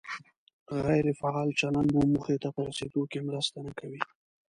غیر 0.85 1.05
فعال 1.19 1.49
چلند 1.59 1.89
مو 1.93 2.01
موخې 2.11 2.35
ته 2.43 2.49
په 2.55 2.61
رسېدو 2.69 3.01
کې 3.11 3.19
مرسته 3.27 3.57
نه 3.65 3.71
کوي. 3.79 4.01